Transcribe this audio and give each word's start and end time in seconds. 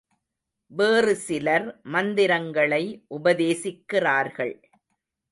வேறு 0.71 1.15
சிலர் 1.15 1.67
மந்திரங்களை 1.83 2.81
உபதேசிக்கிறார்கள். 3.09 4.55